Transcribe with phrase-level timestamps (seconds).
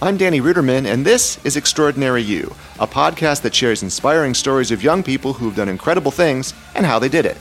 [0.00, 4.84] I'm Danny Ruderman, and this is Extraordinary You, a podcast that shares inspiring stories of
[4.84, 7.36] young people who've done incredible things and how they did it.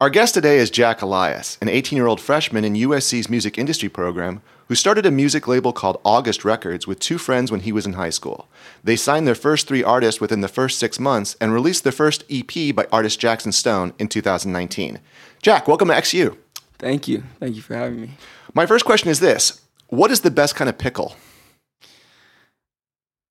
[0.00, 3.88] Our guest today is Jack Elias, an 18 year old freshman in USC's music industry
[3.88, 7.86] program who started a music label called August Records with two friends when he was
[7.86, 8.48] in high school.
[8.82, 12.24] They signed their first three artists within the first six months and released their first
[12.28, 14.98] EP by artist Jackson Stone in 2019.
[15.40, 16.36] Jack, welcome to XU.
[16.76, 17.22] Thank you.
[17.38, 18.10] Thank you for having me.
[18.52, 21.16] My first question is this What is the best kind of pickle?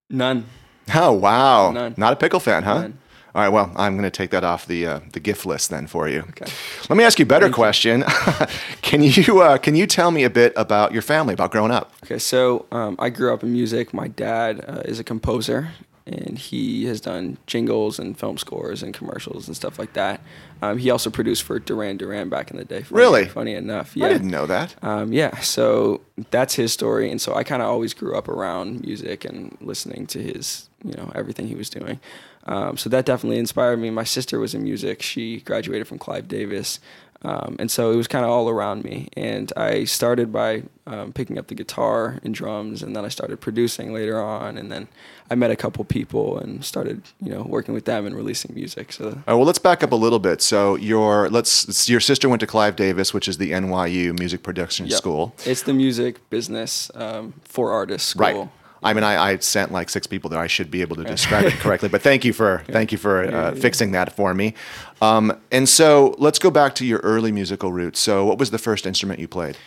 [0.10, 0.46] None.
[0.94, 1.72] Oh, wow.
[1.72, 1.96] None.
[1.98, 2.82] Not a pickle fan, huh?
[2.82, 3.00] None.
[3.36, 5.86] All right, well, I'm going to take that off the uh, the gift list then
[5.86, 6.22] for you.
[6.30, 6.52] Okay.
[6.90, 8.04] Let me ask you a better question.
[8.82, 11.94] can you uh, can you tell me a bit about your family, about growing up?
[12.04, 13.94] Okay, so um, I grew up in music.
[13.94, 15.70] My dad uh, is a composer,
[16.10, 20.22] and he has done jingles and film scores and commercials and stuff like that.
[20.62, 22.82] Um, he also produced for Duran Duran back in the day.
[22.82, 23.26] Funny, Really?
[23.26, 24.08] Funny enough, yeah.
[24.08, 24.76] I didn't know that.
[24.84, 26.02] Um, yeah, so
[26.32, 30.08] that's his story, and so I kind of always grew up around music and listening
[30.08, 32.00] to his, you know, everything he was doing.
[32.46, 33.90] Um, so that definitely inspired me.
[33.90, 36.80] My sister was in music; she graduated from Clive Davis,
[37.22, 39.10] um, and so it was kind of all around me.
[39.16, 43.40] And I started by um, picking up the guitar and drums, and then I started
[43.40, 44.88] producing later on, and then
[45.30, 48.92] I met a couple people and started, you know, working with them and releasing music.
[48.92, 50.42] So right, well, let's back up a little bit.
[50.42, 54.88] So your let's your sister went to Clive Davis, which is the NYU Music Production
[54.88, 54.98] Yep.
[54.98, 55.36] School.
[55.46, 58.22] It's the music business um, for artists school.
[58.24, 58.50] Right.
[58.82, 60.40] I mean, I, I sent like six people there.
[60.40, 63.26] I should be able to describe it correctly, but thank you for thank you for
[63.26, 64.56] uh, fixing that for me.
[65.02, 68.00] Um, and so let's go back to your early musical roots.
[68.00, 69.58] So, what was the first instrument you played?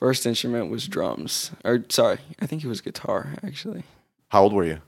[0.00, 1.52] First instrument was drums.
[1.64, 3.84] Or sorry, I think it was guitar actually.
[4.30, 4.80] How old were you?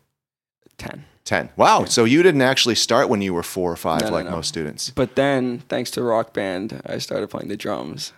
[0.78, 1.04] Ten.
[1.24, 1.50] Ten.
[1.56, 1.84] Wow.
[1.84, 4.30] So you didn't actually start when you were four or five, No, no, like no.
[4.32, 4.90] most students.
[4.90, 8.12] But then, thanks to Rock Band, I started playing the drums.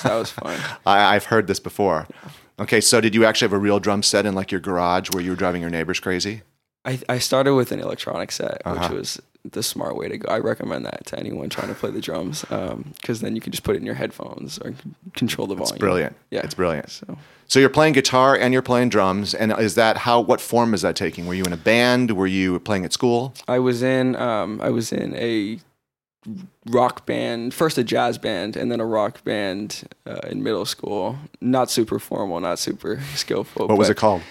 [0.00, 0.58] So that was fun.
[0.84, 2.06] I, I've heard this before.
[2.58, 5.22] Okay, so did you actually have a real drum set in like your garage where
[5.22, 6.42] you were driving your neighbors crazy?
[6.84, 8.80] I, I started with an electronic set, Uh-huh.
[8.88, 10.32] which was the smart way to go.
[10.32, 12.42] I recommend that to anyone trying to play the drums,
[13.00, 14.74] because then you can just put it in your headphones or
[15.14, 15.78] control the It's volume.
[15.80, 16.16] brilliant.
[16.30, 16.40] Yeah.
[16.44, 16.90] It's brilliant.
[16.90, 17.18] So
[17.48, 20.20] So you're playing guitar and you're playing drums, and is that how?
[20.20, 21.26] What form is that taking?
[21.26, 22.12] Were you in a band?
[22.12, 23.34] Were you playing at school?
[23.48, 25.58] I was in um, I was in a
[26.70, 31.18] rock band, first a jazz band, and then a rock band uh, in middle school.
[31.40, 33.66] Not super formal, not super skillful.
[33.68, 34.22] What was it called?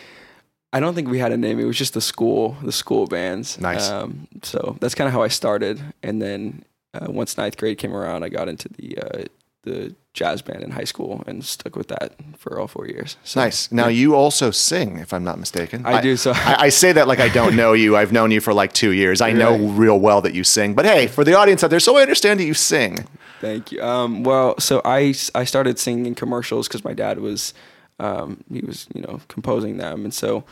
[0.74, 1.60] I don't think we had a name.
[1.60, 3.60] It was just the school, the school bands.
[3.60, 3.90] Nice.
[3.90, 7.94] Um, so that's kind of how I started, and then uh, once ninth grade came
[7.94, 9.24] around, I got into the uh,
[9.64, 13.16] the jazz band in high school and stuck with that for all four years.
[13.24, 13.72] So, Nice.
[13.72, 15.86] Now you also sing, if I'm not mistaken.
[15.86, 17.96] I do, so- I, I say that like I don't know you.
[17.96, 19.22] I've known you for like two years.
[19.22, 20.74] I know real well that you sing.
[20.74, 23.06] But hey, for the audience out there, so I understand that you sing.
[23.40, 23.82] Thank you.
[23.84, 27.54] Um, well, so I I started singing in commercials because my dad was
[28.02, 30.44] um, he was you know composing them, and so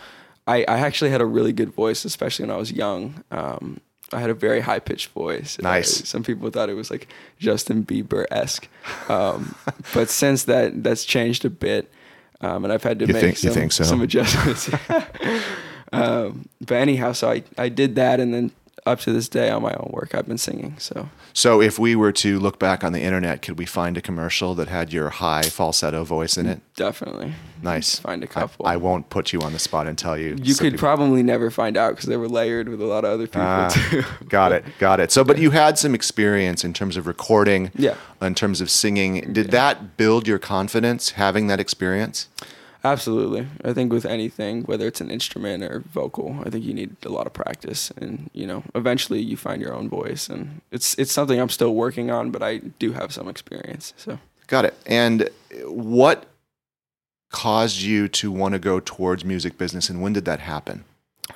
[0.47, 3.23] I, I actually had a really good voice, especially when I was young.
[3.31, 3.81] Um,
[4.13, 5.57] I had a very high pitched voice.
[5.61, 6.01] Nice.
[6.01, 8.67] Uh, some people thought it was like Justin Bieber esque,
[9.09, 9.55] um,
[9.93, 11.91] but since that that's changed a bit,
[12.41, 13.83] um, and I've had to You make think- you some, think so?
[13.83, 14.69] some adjustments.
[15.91, 18.51] um, but anyhow, so I I did that, and then
[18.85, 20.75] up to this day on my own work, I've been singing.
[20.79, 21.09] So.
[21.33, 24.55] So if we were to look back on the internet, could we find a commercial
[24.55, 26.61] that had your high falsetto voice in it?
[26.75, 27.33] Definitely.
[27.61, 27.99] Nice.
[27.99, 28.65] Find a couple.
[28.65, 30.37] I, won't put you on the spot and tell you.
[30.41, 33.03] you so could people- probably never find out because they were layered with a lot
[33.05, 34.03] of other people Ah, too.
[34.27, 34.63] got it.
[34.79, 35.11] Got it.
[35.11, 37.95] So, but you had some experience in terms of recording, Yeah.
[38.21, 39.33] in terms of singing.
[39.33, 42.27] Did that build your confidence having that experience?
[42.83, 43.47] Absolutely.
[43.63, 47.09] I think with anything, whether it's an instrument or vocal, I think you need a
[47.09, 51.11] lot of practice, and you know, eventually you find your own voice, and it's it's
[51.11, 53.93] something I'm still working on, but I do have some experience.
[53.97, 54.19] So
[54.49, 54.73] Got it.
[54.87, 55.29] And
[55.65, 56.25] what
[57.29, 60.85] caused you to want to go towards music business, and when did that happen?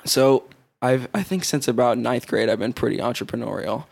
[0.04, 0.44] So
[0.82, 3.84] I've I think since about ninth grade I've been pretty entrepreneurial.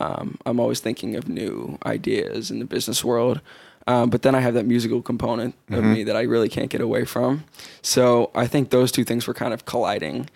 [0.00, 3.40] Um, I'm always thinking of new ideas in the business world.
[3.86, 6.80] Um, but then I have that musical component of me that I really can't get
[6.80, 7.44] away from.
[7.82, 10.28] So I think those two things were kind of colliding.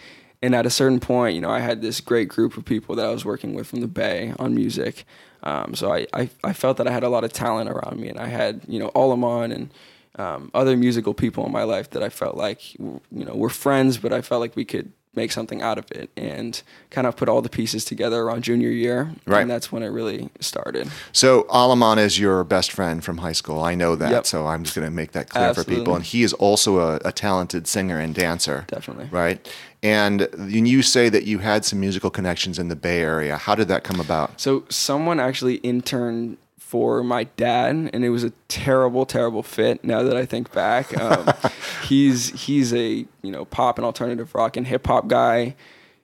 [0.42, 3.06] And at a certain point, you know, I had this great group of people that
[3.06, 5.04] I was working with from the Bay on music.
[5.42, 8.08] Um, so I, I, I felt that I had a lot of talent around me,
[8.08, 9.70] and I had, you know, Alaman and
[10.18, 13.96] um, other musical people in my life that I felt like, you know, were friends,
[13.98, 17.28] but I felt like we could make something out of it and kind of put
[17.28, 19.10] all the pieces together around junior year.
[19.26, 19.40] Right.
[19.40, 20.88] And that's when it really started.
[21.12, 23.60] So Alaman is your best friend from high school.
[23.60, 24.10] I know that.
[24.10, 24.26] Yep.
[24.26, 25.96] So I'm just going to make that clear for people.
[25.96, 28.64] And he is also a, a talented singer and dancer.
[28.68, 29.08] Definitely.
[29.10, 29.52] Right.
[29.82, 33.68] And you say that you had some musical connections in the Bay Area, how did
[33.68, 34.40] that come about?
[34.40, 36.38] So someone actually interned
[36.76, 39.82] for my dad, and it was a terrible, terrible fit.
[39.82, 41.26] Now that I think back, um,
[41.84, 45.54] he's he's a you know pop and alternative rock and hip hop guy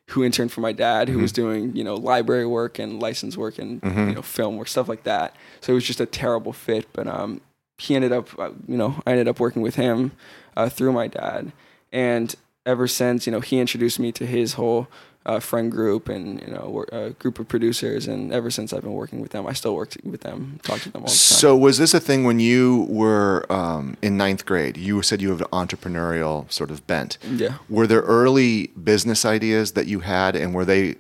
[0.08, 3.58] who interned for my dad, who was doing you know library work and license work
[3.58, 5.36] and you know film work stuff like that.
[5.60, 6.86] So it was just a terrible fit.
[6.94, 7.42] But um,
[7.76, 10.12] he ended up uh, you know I ended up working with him
[10.56, 11.52] uh, through my dad,
[11.92, 12.34] and
[12.64, 14.88] ever since you know he introduced me to his whole
[15.24, 18.92] uh, friend group and you know a group of producers, and ever since I've been
[18.94, 21.16] working with them, I still work with them, talk to them all the time.
[21.16, 24.76] So was this a thing when you were um, in ninth grade?
[24.76, 27.18] You said you have an entrepreneurial sort of bent.
[27.22, 27.58] yeah.
[27.68, 30.96] Were there early business ideas that you had, and were they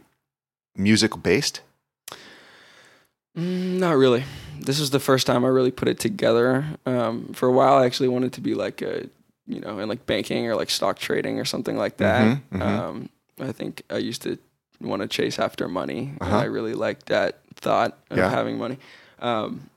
[0.76, 1.60] music based?
[3.36, 4.24] Mm, not really.
[4.60, 6.64] This is the first time I really put it together.
[6.86, 9.08] Um, for a while, I actually wanted to be like a,
[9.46, 12.22] you know, in like banking or like stock trading or something like that.
[12.22, 12.62] Mhm, mhm.
[12.62, 13.08] Um,
[13.40, 14.38] I think I used to
[14.80, 16.38] want to chase after money, Uh-huh.
[16.38, 18.30] I really liked that thought of Yeah.
[18.30, 18.78] having money.
[19.20, 19.70] Um,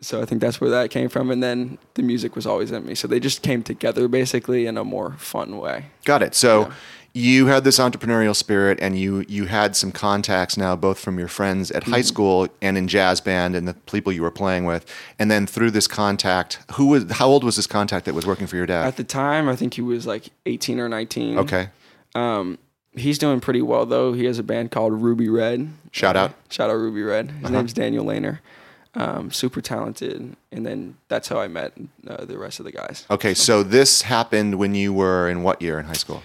[0.00, 2.86] so I think that's where that came from, and then the music was always in
[2.86, 2.94] me.
[2.94, 5.86] So they just came together basically in a more fun way.
[6.04, 6.34] Got it.
[6.34, 6.72] So Yeah.
[7.12, 11.28] you had this entrepreneurial spirit, and you you had some contacts now, both from your
[11.28, 11.92] friends at Mm-hmm.
[11.92, 14.84] high school and in jazz band, and the people you were playing with.
[15.18, 18.46] And then through this contact, who was how old was this contact that was working
[18.46, 18.86] for your dad?
[18.86, 21.38] At the time, I think he was like 18 or 19.
[21.38, 21.68] Okay,
[22.14, 22.58] Um,
[22.96, 24.12] he's doing pretty well though.
[24.12, 25.68] He has a band called Ruby Red.
[25.92, 26.32] Shout out.
[26.50, 27.30] Shout out Ruby Red.
[27.30, 27.54] His Uh-huh.
[27.54, 28.40] name's Daniel Lehner.
[28.94, 30.34] Um, super talented.
[30.50, 31.72] And then that's how I met
[32.08, 33.04] uh, the rest of the guys.
[33.10, 33.34] okay.
[33.34, 36.22] So this happened when you were in what year in high school?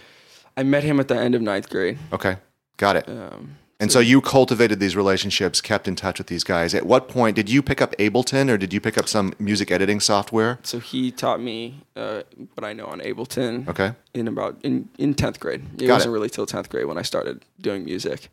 [0.57, 1.97] I met him at the end of ninth grade.
[2.13, 2.37] Okay,
[2.77, 3.07] got it.
[3.09, 6.75] Um, And so you cultivated these relationships, kept in touch with these guys.
[6.75, 9.71] At what point did you pick up Ableton or did you pick up some music
[9.71, 10.59] editing software?
[10.63, 12.21] so he taught me uh,
[12.53, 13.93] what I know on Ableton Okay.
[14.13, 15.63] in about in in tenth grade.
[15.81, 16.13] It Got wasn't it.
[16.13, 18.29] really till tenth grade when I started doing music.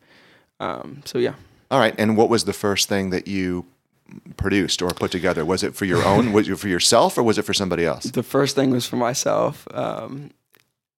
[0.59, 1.33] Um, so yeah,
[1.71, 1.95] All right.
[1.97, 3.65] And what was the first thing that you
[4.37, 5.43] produced or put together?
[5.45, 6.31] Was it for your own?
[6.37, 8.03] was it for yourself or was it for somebody else?
[8.05, 9.67] the first thing was for myself.
[9.73, 10.29] Um,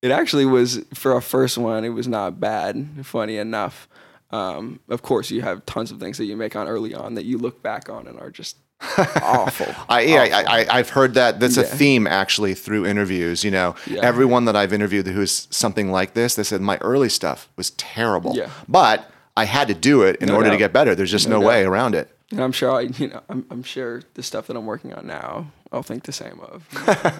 [0.01, 1.85] it actually was for a first one.
[1.85, 2.87] It was not bad.
[3.03, 3.87] Funny enough.
[4.31, 7.25] Um, of course, you have tons of things that you make on early on that
[7.25, 8.57] you look back on and are just
[9.21, 9.67] awful.
[9.89, 11.39] I, yeah, I, I, I've heard that.
[11.39, 13.43] That's a theme actually through interviews.
[13.43, 13.99] You know, Yeah.
[14.01, 18.33] everyone that I've interviewed who's something like this, they said my early stuff was terrible,
[18.35, 18.49] Yeah.
[18.67, 20.95] but I had to do it in No order to get better.
[20.95, 22.09] There's just no, No way around it.
[22.31, 25.05] And I'm sure, I, you know, I'm, I'm sure the stuff that I'm working on
[25.05, 26.65] now, I'll think the same of.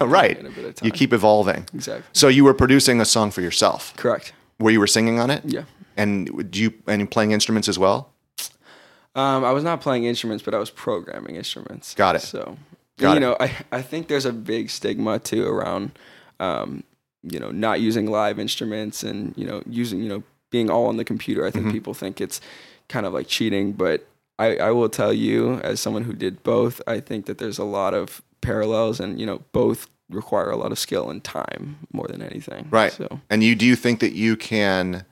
[0.00, 0.38] right.
[0.38, 1.66] In a bit of You keep evolving.
[1.74, 2.04] Exactly.
[2.12, 4.32] So you were producing a song for yourself, Correct.
[4.58, 5.42] where you were singing on it.
[5.44, 5.62] Yeah.
[6.02, 8.10] And do you and playing instruments as well?
[9.14, 11.94] Um, I was not playing instruments, but I was programming instruments.
[11.94, 12.22] Got it.
[12.22, 12.56] So,
[12.98, 13.20] Got you it.
[13.20, 15.92] know, I, I think there's a big stigma too around,
[16.40, 16.82] um,
[17.22, 20.96] you know, not using live instruments and you know using you know being all on
[20.96, 21.46] the computer.
[21.46, 21.72] I think Mm-hmm.
[21.74, 22.40] people think it's
[22.88, 24.06] kind of like cheating, but
[24.38, 27.64] I, I will tell you, as someone who did both, I think that there's a
[27.64, 32.06] lot of parallels, and you know, both require a lot of skill and time more
[32.08, 32.66] than anything.
[32.70, 32.92] Right.
[32.92, 35.04] So And you do you think that you can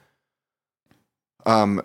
[1.46, 1.82] um,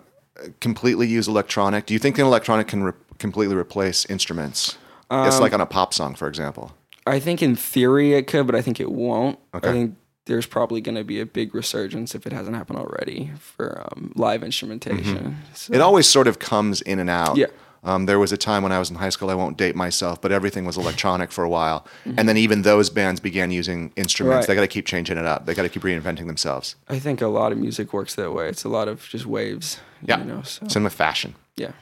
[0.60, 1.86] completely use electronic?
[1.86, 4.76] Do you think an electronic can re- completely replace instruments?
[5.10, 6.74] it's Um, like on a pop song, for example.
[7.06, 9.38] I think in theory it could, but I think it won't.
[9.54, 9.68] Okay.
[9.68, 13.30] I think there's probably going to be a big resurgence if it hasn't happened already
[13.38, 15.36] for um, live instrumentation.
[15.54, 15.74] Mm-hmm.
[15.74, 17.36] It always sort of comes in and out.
[17.36, 17.46] Yeah.
[17.84, 19.30] Um, there was a time when I was in high school.
[19.30, 22.90] I won't date myself, but everything was electronic for a while, and then even those
[22.90, 24.32] bands began using instruments.
[24.32, 24.38] Mm-hmm.
[24.40, 24.46] Right.
[24.48, 25.46] They got to keep changing it up.
[25.46, 26.74] They got to keep reinventing themselves.
[26.88, 28.48] I think a lot of music works that way.
[28.48, 29.78] It's a lot of just waves.
[30.02, 30.18] Yeah.
[30.18, 31.34] You know, so Cinema fashion.
[31.56, 31.72] yeah.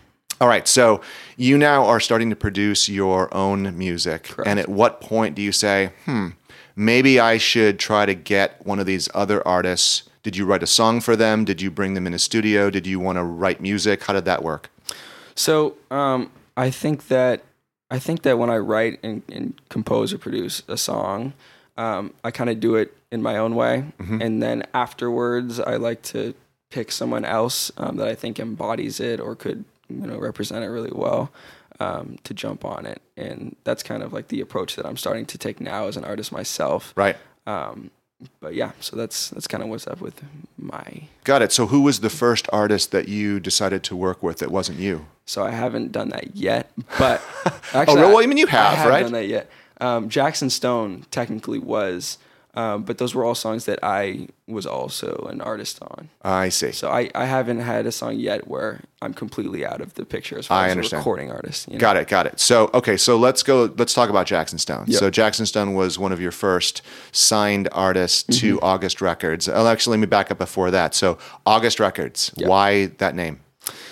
[0.40, 1.00] All right, so
[1.36, 4.24] you now are starting to produce your own music.
[4.24, 4.48] Correct.
[4.48, 6.30] And at what point do you say, hmm,
[6.74, 10.02] maybe I should try to get one of these other artists?
[10.24, 11.44] Did you write a song for them?
[11.44, 12.68] Did you bring them in a studio?
[12.68, 14.02] Did you want to write music?
[14.04, 14.70] How did that work?
[15.34, 17.42] So um, I think that
[17.90, 21.32] I think that when I write and, and compose or produce a song,
[21.76, 24.20] um, I kind of do it in my own way, Mm-hmm.
[24.22, 26.34] and then afterwards, I like to
[26.70, 30.68] pick someone else um, that I think embodies it or could you know represent it
[30.68, 31.30] really well
[31.78, 35.26] um, to jump on it, and that's kind of like the approach that I'm starting
[35.26, 36.92] to take now as an artist myself.
[36.96, 37.16] Right.
[37.46, 37.90] Um,
[38.40, 40.22] but yeah, so that's that's kind of what's up with
[40.56, 41.08] my.
[41.24, 41.52] Got it.
[41.52, 45.06] So who was the first artist that you decided to work with that wasn't you?
[45.26, 47.22] So I haven't done that yet, but
[47.74, 48.14] actually, really?
[48.14, 49.02] Well, I mean, you have, I haven't right?
[49.02, 49.50] Done that yet?
[49.80, 52.18] Um, Jackson Stone technically was,
[52.54, 56.08] um, but those were all songs that I was also an artist on.
[56.22, 56.72] I see.
[56.72, 60.38] So I, I haven't had a song yet where I'm completely out of the picture
[60.38, 60.98] as far I as understand.
[60.98, 61.66] a recording artist.
[61.68, 61.80] You know?
[61.80, 62.38] Got it, got it.
[62.38, 63.72] So, okay, so let's go.
[63.76, 64.84] Let's talk about Jackson Stone.
[64.88, 64.98] Yep.
[64.98, 66.82] So, Jackson Stone was one of your first
[67.12, 68.64] signed artists to Mm-hmm.
[68.64, 69.48] August Records.
[69.48, 70.94] Oh, actually, let me back up before that.
[70.94, 72.30] So, August Records.
[72.36, 73.40] Why that name?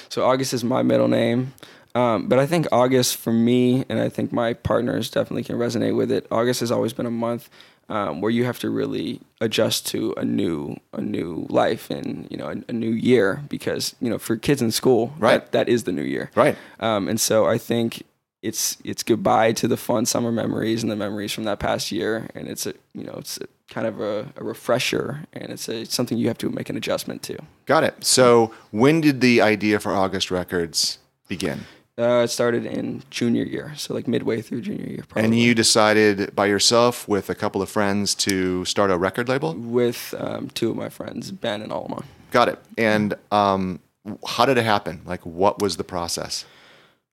[0.09, 1.55] So August is my middle name.
[1.95, 5.97] Um, but I think August for me, and I think my partners definitely can resonate
[5.97, 6.27] with it.
[6.31, 7.51] August has always been a month
[7.93, 12.37] um, where you have to really adjust to a new a new life and you
[12.39, 15.41] know a, a new year because you know for kids in school, Right.
[15.45, 16.31] that, that is the new year.
[16.35, 16.57] Right.
[16.81, 18.03] Um, and so I think
[18.43, 22.13] it's it's goodbye to the fun summer memories and the memories from that past year,
[22.35, 25.81] and it's a you know it's a, kind of a, a refresher, and it's, a,
[25.83, 27.37] it's something you have to make an adjustment to.
[27.67, 28.05] Got it.
[28.05, 31.61] So when did the idea for August Records begin?
[32.03, 35.05] Uh, it started in junior year, so like midway through junior year.
[35.09, 35.25] Probably.
[35.25, 39.55] And you decided by yourself with a couple of friends to start a record label?
[39.55, 42.03] with um, two of my friends, Ben and Alma.
[42.31, 42.59] Got it.
[42.77, 43.81] And um,
[44.27, 45.03] how did it happen?
[45.05, 46.45] Like, what was the process?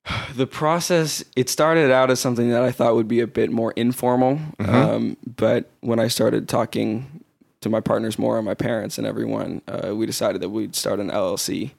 [0.34, 3.74] The process it started out as something that I thought would be a bit more
[3.74, 7.24] informal, um, but when I started talking
[7.62, 11.00] to my partners more and my parents and everyone, uh, we decided that we'd start
[11.00, 11.72] an LLC,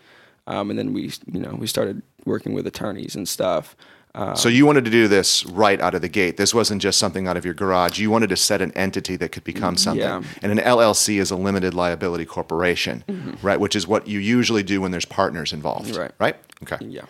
[0.46, 3.76] um, and then we you know we started working with attorneys and stuff.
[4.14, 6.36] Uh, So you wanted to do this right out of the gate.
[6.36, 7.98] This wasn't just something out of your garage.
[8.00, 10.02] You wanted to set an entity that could become something.
[10.02, 10.22] Yeah.
[10.42, 13.04] And an LLC is a limited liability corporation,
[13.40, 13.60] right?
[13.60, 15.94] Which is what you usually do when there's partners involved.
[15.94, 16.10] Right.
[16.18, 16.36] Right?
[16.62, 16.78] Okay.
[16.84, 17.02] Yeah.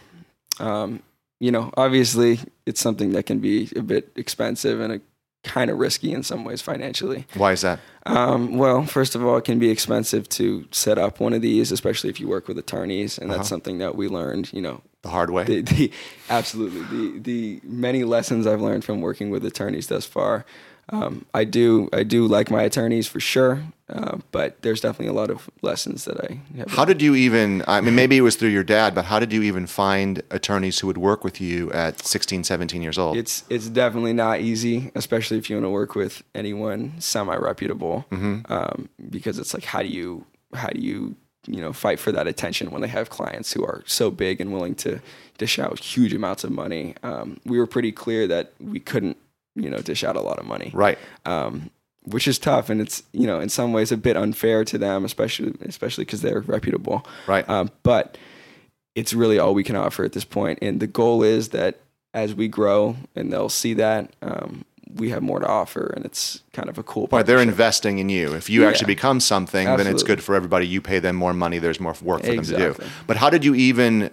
[0.58, 1.02] Um,
[1.38, 5.00] you know, obviously, it's something that can be a bit expensive and a
[5.42, 7.26] kind of risky in some ways financially.
[7.34, 7.80] Why is that?
[8.04, 11.72] Um, well, first of all, it can be expensive to set up one of these,
[11.72, 14.52] especially if you work with attorneys, and that's something that we learned.
[14.52, 15.44] You know, The hard way?
[15.44, 15.92] the, the
[16.28, 20.44] absolutely the the many lessons I've learned from working with attorneys thus far.
[20.92, 25.12] Um, I do I do like my attorneys for sure, uh, but there's definitely a
[25.12, 26.70] lot of lessons that I have.
[26.72, 29.32] How did you even, I mean, maybe it was through your dad, but how did
[29.32, 33.16] you even find attorneys who would work with you at 16, 17 years old?
[33.16, 38.04] It's it's definitely not easy, especially if you want to work with anyone semi reputable,
[38.10, 41.14] um, because it's like how do you how do you
[41.46, 44.52] you know fight for that attention when they have clients who are so big and
[44.52, 45.00] willing to
[45.38, 46.94] dish out huge amounts of money.
[47.02, 49.16] Um, we were pretty clear that we couldn't
[49.54, 50.98] you know dish out a lot of money, right.
[51.24, 51.70] um,
[52.04, 55.04] which is tough, and it's you know in some ways a bit unfair to them,
[55.04, 57.06] especially especially because they're reputable.
[57.26, 57.48] Right.
[57.48, 58.18] Um, but
[58.94, 60.26] it's really all we can offer at this.
[60.34, 61.80] And the goal is that
[62.12, 64.64] as we grow and they'll see that, um,
[64.96, 65.92] we have more to offer.
[65.96, 68.34] And it's kind of a cool Right, they're investing in you.
[68.34, 68.68] If you Yeah.
[68.68, 70.66] actually become something, then it's good for everybody.
[70.66, 71.58] You pay them more money.
[71.58, 72.76] There's more work for them to do.
[73.06, 74.10] But how did you even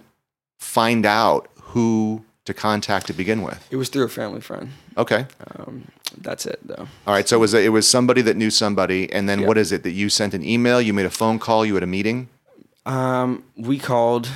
[0.58, 3.66] find out who to contact to begin with?
[3.70, 4.70] It was through a family friend.
[4.96, 5.26] Okay.
[5.56, 5.84] Um,
[6.16, 6.88] that's it, though.
[7.06, 7.28] All right.
[7.28, 9.46] So it was it was somebody that knew somebody, and then Yeah.
[9.46, 10.80] what is it that you sent an email?
[10.80, 11.64] You made a phone call.
[11.66, 12.28] You had a meeting.
[12.86, 14.28] Um, we called.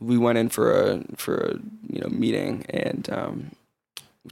[0.00, 1.54] We went in for a for a
[1.92, 3.50] you know meeting and um,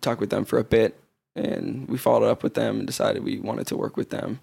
[0.01, 0.95] talked with them for a bit,
[1.37, 4.41] and we followed up with them and decided we wanted to work with them.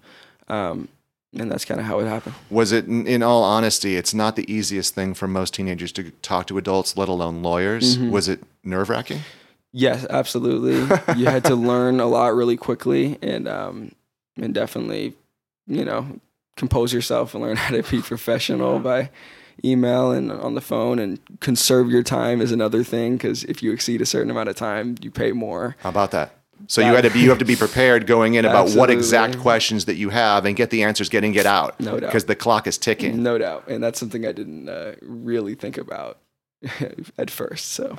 [0.48, 0.88] Um,
[1.36, 2.34] and that's kind of how it happened.
[2.48, 6.46] Was it, in, all honesty, it's not the easiest thing for most teenagers to talk
[6.46, 7.98] to adults, let alone lawyers.
[7.98, 8.10] Mhm.
[8.10, 9.20] Was it nerve wracking?
[9.72, 10.76] Yes, absolutely.
[11.16, 13.92] you had to learn a lot really quickly, and um,
[14.40, 15.14] and definitely,
[15.66, 16.20] you know,
[16.56, 19.10] compose yourself and learn how to be professional by
[19.64, 23.72] email and on the phone, and conserve your time is another thing because if you
[23.72, 25.74] exceed a certain amount of time, you pay more.
[25.80, 26.36] How about that?
[26.66, 28.94] So you had to be you have to be prepared going in about what Absolutely.
[28.96, 31.78] exact questions that you have and get the answers, get in, get out.
[31.80, 32.08] No doubt.
[32.08, 33.22] Because the clock is ticking.
[33.22, 36.18] No doubt, and that's something I didn't uh, really think about
[37.18, 37.72] at first.
[37.72, 37.98] So,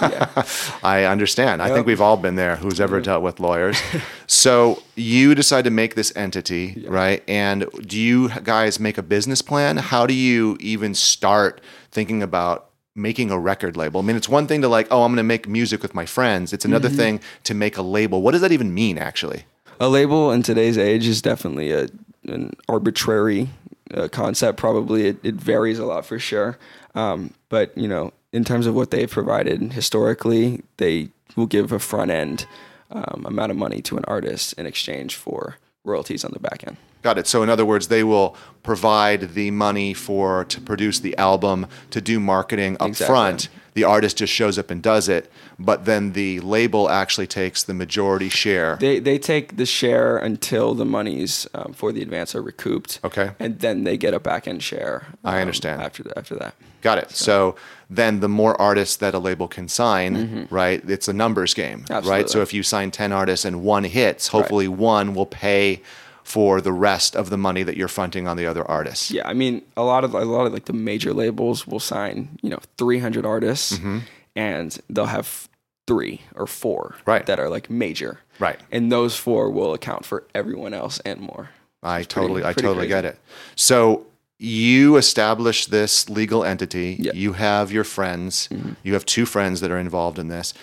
[0.00, 0.44] yeah.
[0.84, 1.60] I understand.
[1.62, 1.86] I think Yep.
[1.86, 3.80] we've all been there who's ever dealt with lawyers.
[4.28, 7.22] so you decide to make this entity, right?
[7.26, 9.78] And do you guys make a business plan?
[9.78, 14.00] How do you even start thinking about making a record label?
[14.00, 16.06] I mean, it's one thing to like, oh, I'm going to make music with my
[16.06, 16.52] friends.
[16.52, 16.96] It's another Mm-hmm.
[16.96, 18.22] thing to make a label.
[18.22, 19.44] What does that even mean, actually?
[19.80, 21.88] a label in today's age is definitely a
[22.28, 23.48] an arbitrary
[23.92, 24.56] uh, concept.
[24.56, 26.56] Probably it, it varies a lot for sure.
[26.94, 31.78] Um, but you know, in terms of what they've provided historically, they will give a
[31.78, 32.46] front end
[32.92, 36.76] um, amount of money to an artist in exchange for royalties on the back end.
[37.04, 37.26] Got it.
[37.26, 42.00] So in other words, they will provide the money for to produce the album, to
[42.00, 43.12] do marketing up Exactly.
[43.12, 43.48] front.
[43.74, 47.74] The artist just shows up and does it, but then the label actually takes the
[47.74, 48.76] majority share.
[48.80, 53.00] They they take the share until the monies um, for the advance are recouped.
[53.04, 53.32] Okay.
[53.38, 55.08] and then they get a back end share.
[55.24, 55.82] I um, understand.
[55.82, 56.54] after the, after that.
[56.80, 57.10] Got it.
[57.10, 57.56] So
[57.90, 60.80] then the more artists that a label can sign, right?
[60.88, 62.30] It's a numbers game, right?
[62.30, 62.42] So Mm-hmm.
[62.42, 65.82] If you sign 10 artists and one hits, hopefully one will pay
[66.24, 69.10] for the rest of the money that you're fronting on the other artists.
[69.12, 72.38] Yeah, I mean, a lot of a lot of like the major labels will sign,
[72.42, 73.98] you know, 300 artists, Mm-hmm.
[74.34, 75.48] and they'll have
[75.86, 77.26] three or four Right.
[77.26, 78.58] that are like major, Right.
[78.72, 81.50] and those four will account for everyone else and more.
[81.82, 82.88] I totally, I pretty totally crazy.
[82.88, 83.18] get it.
[83.54, 84.06] So
[84.38, 86.96] you establish this legal entity.
[86.98, 87.12] Yeah.
[87.14, 88.48] You have your friends.
[88.82, 90.54] You have two friends that are involved in this.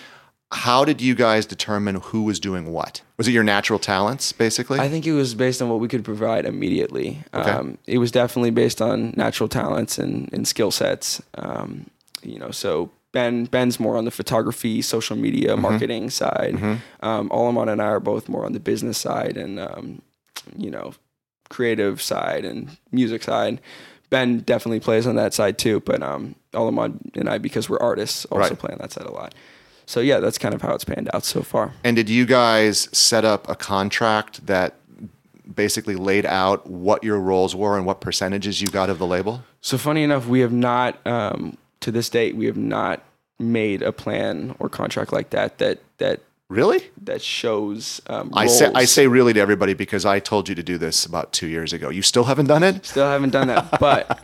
[0.52, 3.00] How did you guys determine who was doing what?
[3.16, 4.78] Was it your natural talents, basically?
[4.78, 7.22] I think it was based on what we could provide immediately.
[7.32, 7.50] Okay.
[7.50, 11.22] Um, it was definitely based on natural talents and, and skill sets.
[11.36, 11.86] Um,
[12.22, 15.62] you know, so Ben Ben's more on the photography, social media, Mm-hmm.
[15.62, 16.54] marketing side.
[17.00, 20.02] Um, Alaman and I are both more on the business side and um,
[20.56, 20.92] you know,
[21.48, 23.60] creative side and music side.
[24.10, 28.26] Ben definitely plays on that side too, but um, Alaman and I, because we're artists,
[28.26, 28.58] also Right.
[28.58, 29.34] play on that side a lot.
[29.92, 31.74] So yeah, that's kind of how it's panned out so far.
[31.84, 34.76] and did you guys set up a contract that
[35.54, 39.44] basically laid out what your roles were and what percentages you got of the label?
[39.60, 43.02] So funny enough, we have not um, to this date we have not
[43.38, 46.20] made a plan or contract like that that that
[46.52, 46.84] Really?
[47.04, 48.00] that shows.
[48.08, 51.06] Um, I say I say really to everybody because I told you to do this
[51.06, 51.88] about two years ago.
[51.88, 52.84] You still haven't done it?
[52.84, 54.20] Still haven't done that, but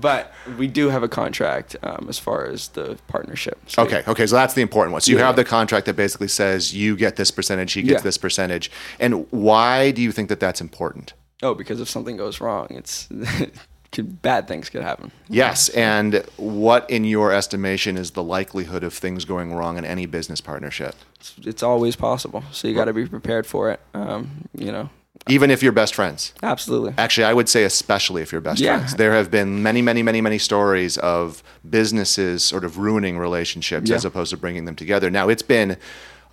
[0.00, 3.58] but we do have a contract um, as far as the partnership.
[3.66, 5.00] So Okay, okay, so that's the important one.
[5.00, 5.26] So you Yeah.
[5.26, 8.00] have the contract that basically says you get this percentage, he gets Yeah.
[8.02, 8.70] this percentage.
[9.00, 11.14] And why do you think that that's important?
[11.42, 13.08] Oh, because if something goes wrong, it's
[13.92, 15.12] could, bad things could happen.
[15.28, 20.06] Yes, and what in your estimation is the likelihood of things going wrong in any
[20.06, 20.94] business partnership?
[21.20, 23.80] It's, it's always possible, so you got to be prepared for it.
[23.94, 24.88] Um, you know,
[25.28, 26.32] Even if you're best friends.
[26.42, 26.94] absolutely.
[26.98, 28.78] Actually, I would say especially if you're best Yeah.
[28.78, 28.96] friends.
[28.96, 33.96] There have been many, many, many, many stories of businesses sort of ruining relationships Yeah.
[33.96, 35.10] as opposed to bringing them together.
[35.10, 35.76] Now, it's been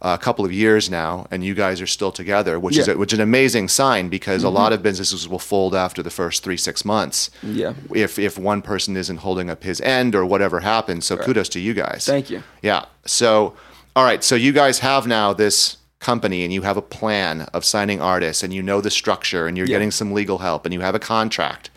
[0.01, 2.93] a couple of years now, and you guys are still together, which is Yeah.
[2.93, 2.97] Mm-hmm.
[2.97, 6.09] a, which is an amazing sign because a lot of businesses will fold after the
[6.09, 7.29] first three six months.
[7.43, 7.73] Yeah.
[7.93, 11.59] If if one person isn't holding up his end or whatever happens, so kudos to
[11.59, 12.05] you guys.
[12.05, 12.43] Thank you.
[12.61, 12.85] Yeah.
[13.05, 13.55] So,
[13.95, 14.23] all right.
[14.23, 18.41] So you guys have now this company and you have a plan of signing artists
[18.41, 19.71] and you know the structure and you're Yeah.
[19.71, 19.79] Mm-hmm.
[19.79, 21.69] getting some legal help and you have a contract.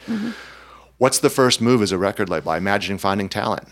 [0.99, 2.53] What's the first move as a record label?
[2.53, 3.67] I imagine finding talent.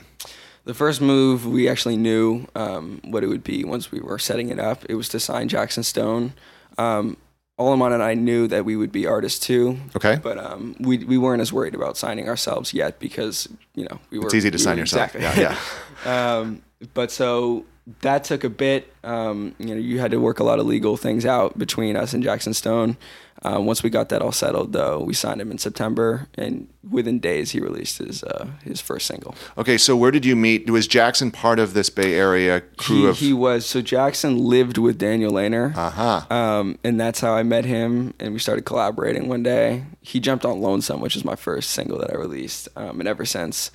[0.64, 4.50] The first move we actually knew um, what it would be once we were setting
[4.50, 4.84] it up.
[4.88, 6.34] It was to sign Jackson Stone.
[6.78, 7.16] Um,
[7.58, 9.78] Olaman and I knew that we would be artists too.
[9.96, 10.18] Okay.
[10.22, 14.18] But um, we we weren't as worried about signing ourselves yet because you know we
[14.18, 14.26] were.
[14.26, 15.14] It's easy to we sign were- yourself.
[15.14, 15.42] Exactly.
[15.42, 15.56] Yeah.
[16.04, 16.36] Yeah.
[16.38, 16.62] um,
[16.94, 17.64] but so
[18.02, 18.92] that took a bit.
[19.04, 22.14] Um, you know, you had to work a lot of legal things out between us
[22.14, 22.96] and Jackson Stone.
[23.42, 27.18] Um, once we got that all settled, though, we signed him in September, and within
[27.20, 29.34] days he released his uh, his first single.
[29.56, 29.78] Okay.
[29.78, 30.68] So where did you meet?
[30.68, 33.18] Was Jackson part of this Bay Area crew He, of?
[33.18, 36.34] he was so Jackson lived with Daniel Lehner, uh huh.
[36.34, 39.84] um, and that's how I met him, and we started collaborating one day.
[40.02, 43.24] He jumped on Lonesome, which is my first single that I released, um, and ever
[43.24, 43.70] since,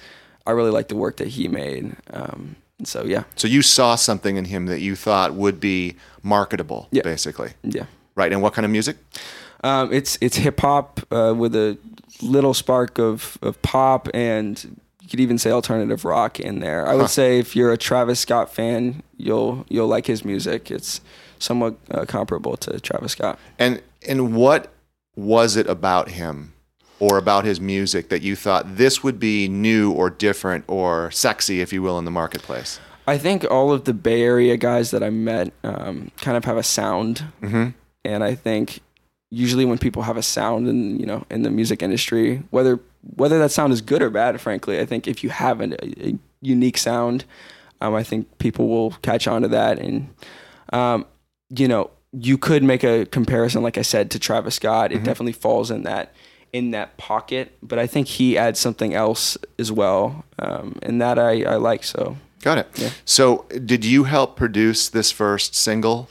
[0.46, 1.96] I really like the work that he made.
[2.14, 5.96] Um, and so yeah, So you saw something in him that you thought would be
[6.22, 7.02] marketable, Yeah.
[7.04, 7.54] basically.
[7.64, 7.86] yeah.
[8.16, 8.32] Right.
[8.32, 8.96] And what kind of music?
[9.66, 11.78] Um, it's it's hip hop uh, with a
[12.22, 14.64] little spark of, of pop and
[15.02, 16.88] you could even say alternative rock in there.
[16.88, 20.72] I would say if you're a Travis Scott fan, you'll you'll like his music.
[20.72, 21.02] It's
[21.40, 23.38] somewhat uh, comparable to Travis Scott.
[23.60, 24.72] And and what
[25.16, 26.54] was it about him
[27.00, 31.60] or about his music that you thought this would be new or different or sexy,
[31.62, 32.80] if you will, in the marketplace?
[33.08, 36.58] I think all of the Bay Area guys that I met um, kind of have
[36.58, 37.74] a sound, Mhm.
[38.04, 38.80] and I think
[39.30, 42.80] usually when people have a sound in you know in the music industry, whether
[43.16, 46.18] whether that sound is good or bad, frankly, I think if you have a, a
[46.42, 47.26] unique sound,
[47.82, 50.10] um, I think people will catch on to that, and
[50.72, 51.06] um,
[51.50, 54.92] you know you could make a comparison, like I said, to Travis Scott.
[54.92, 56.14] It definitely falls in that
[56.54, 61.20] in that pocket, but I think he adds something else as well, um, and that
[61.20, 62.16] I, I like so.
[62.42, 62.70] Got it.
[62.76, 62.92] Yeah.
[63.04, 66.08] So, did you help produce this first single?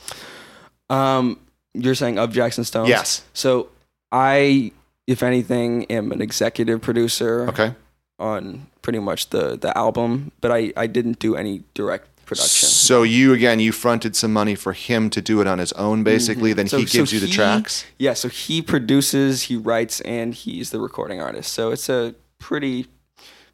[0.87, 1.39] Um,
[1.83, 2.89] you're saying of Jackson Stones?
[2.89, 3.23] Yes.
[3.33, 3.69] So
[4.11, 4.71] I,
[5.07, 7.73] if anything, am an executive producer Okay.
[8.19, 12.67] on pretty much the the album, but I I didn't do any direct production.
[12.69, 15.97] So you again, you fronted some money for him to do it on his own,
[15.97, 16.03] mm-hmm.
[16.05, 16.53] basically.
[16.53, 17.85] Then So- he so gives you the he- tracks.
[17.99, 21.53] Yeah, so he produces, he writes, and he's the recording artist.
[21.53, 22.87] So it's a pretty,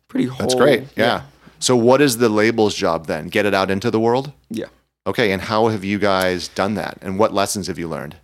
[0.08, 0.38] pretty whole.
[0.40, 0.84] That's great.
[0.96, 1.24] Yeah.
[1.60, 3.28] So what is the label's job then?
[3.28, 4.32] Get it out into the world.
[4.50, 4.68] yeah.
[5.08, 5.32] Okay.
[5.32, 6.98] And how have you guys done that?
[7.02, 8.16] And what lessons have you learned?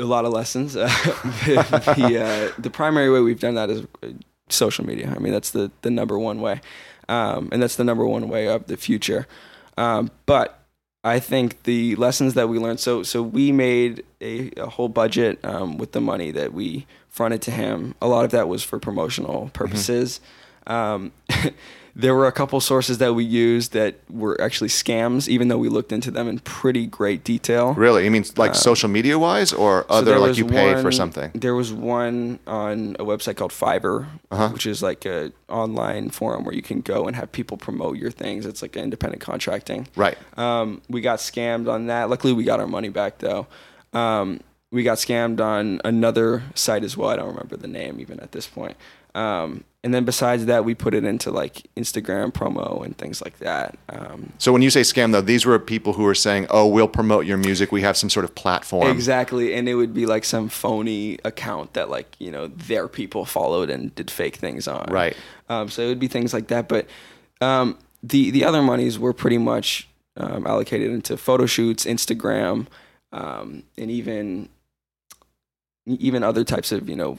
[0.00, 0.76] a lot of lessons.
[1.50, 4.08] Uh, the uh, the primary way we've done that is uh,
[4.48, 5.12] social media.
[5.14, 6.60] I mean, that's the the number one way,
[7.08, 9.26] um, and that's the number one way of the future.
[9.76, 10.62] Um, but
[11.02, 12.80] I think the lessons that we learned.
[12.80, 17.42] So so we made a, a whole budget um, with the money that we fronted
[17.42, 17.94] to him.
[18.00, 20.20] A lot of that was for promotional purposes.
[20.66, 21.12] Um,
[21.96, 25.68] there were a couple sources that we used that were actually scams, even though we
[25.68, 27.74] looked into them in pretty great detail.
[27.74, 28.04] Really?
[28.04, 31.30] You mean like social media wise or Uh, So other like you pay for something?
[31.34, 34.48] There was one on a website called Fiverr, Uh-huh.
[34.50, 38.10] which is like a online forum where you can go and have people promote your
[38.10, 38.46] things.
[38.46, 39.88] It's like independent contracting.
[39.96, 40.16] Right.
[40.38, 42.08] Um, we got scammed on that.
[42.08, 43.46] Luckily, we got our money back though.
[43.92, 44.40] Um,
[44.72, 47.08] we got scammed on another site as well.
[47.10, 48.76] I don't remember the name even at this point.
[49.14, 53.38] Um, and then besides that, we put it into like Instagram promo and things like
[53.38, 53.78] that.
[53.88, 56.86] Um, So when you say scam though, these were people who were saying, "Oh, we'll
[56.88, 57.72] promote your music.
[57.72, 61.72] We have some sort of platform." Exactly, and it would be like some phony account
[61.72, 64.86] that like you know their people followed and did fake things on.
[64.90, 65.16] Right.
[65.48, 66.68] Um, so it would be things like that.
[66.68, 66.86] But
[67.40, 72.66] um, the the other monies were pretty much um, allocated into photo shoots, Instagram,
[73.12, 74.50] um, and even
[75.86, 77.18] even other types of you know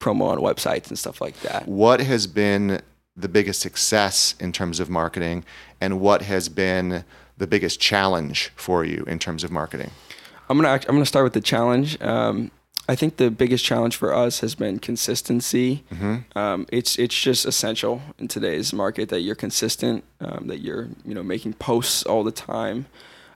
[0.00, 1.66] promo on websites and stuff like that.
[1.66, 2.80] What has been
[3.16, 5.44] the biggest success in terms of marketing,
[5.80, 7.04] and what has been
[7.36, 9.90] the biggest challenge for you in terms of marketing?
[10.48, 12.00] I'm gonna act- I'm gonna start with the challenge.
[12.00, 12.50] Um,
[12.90, 15.84] I think the biggest challenge for us has been consistency.
[16.34, 21.14] Um, it's it's just essential in today's market that you're consistent, um, that you're you
[21.14, 22.86] know making posts all the time.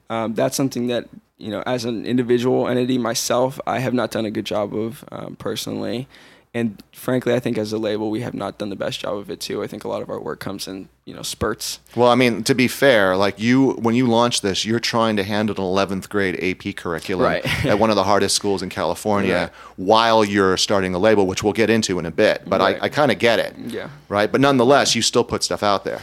[0.09, 4.25] Um, that's something that you know as an individual entity myself, I have not done
[4.25, 6.07] a good job of um, personally.
[6.55, 9.31] And frankly, I think as a label, we have not done the best job of
[9.31, 9.63] it too.
[9.63, 11.79] I think a lot of our work comes in, you know, spurts.
[11.97, 15.25] Well, I mean, to be fair, like you, when you launch this, you're trying to
[15.25, 17.65] handle an 11th grade AP curriculum Right.
[17.65, 19.51] at one of the hardest schools in California Right.
[19.77, 22.43] while you're starting a label, which we'll get into in a bit.
[22.47, 22.77] But Right.
[22.83, 23.55] I, I kind of get it.
[23.57, 23.89] Yeah.
[24.11, 24.31] Right.
[24.31, 26.03] But nonetheless, you still put stuff out there.